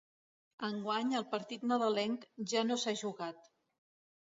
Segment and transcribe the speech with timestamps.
[0.67, 3.49] Enguany el partit nadalenc ja no s’ha jugat.